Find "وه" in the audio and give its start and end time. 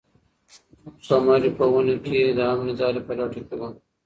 3.59-3.69